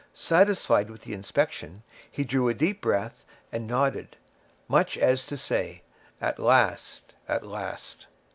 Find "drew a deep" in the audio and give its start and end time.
2.23-2.81